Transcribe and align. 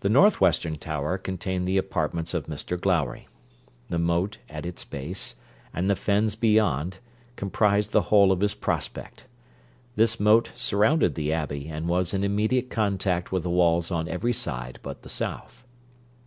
The 0.00 0.08
north 0.08 0.40
western 0.40 0.78
tower 0.78 1.18
contained 1.18 1.68
the 1.68 1.76
apartments 1.76 2.32
of 2.32 2.46
Mr 2.46 2.80
Glowry. 2.80 3.28
The 3.90 3.98
moat 3.98 4.38
at 4.48 4.64
its 4.64 4.86
base, 4.86 5.34
and 5.74 5.86
the 5.90 5.96
fens 5.96 6.34
beyond, 6.34 7.00
comprised 7.36 7.92
the 7.92 8.04
whole 8.08 8.32
of 8.32 8.40
his 8.40 8.54
prospect. 8.54 9.26
This 9.96 10.18
moat 10.18 10.48
surrounded 10.56 11.14
the 11.14 11.30
Abbey, 11.30 11.68
and 11.68 11.88
was 11.88 12.14
in 12.14 12.24
immediate 12.24 12.70
contact 12.70 13.30
with 13.30 13.42
the 13.42 13.50
walls 13.50 13.90
on 13.90 14.08
every 14.08 14.32
side 14.32 14.78
but 14.82 15.02
the 15.02 15.10
south. 15.10 15.62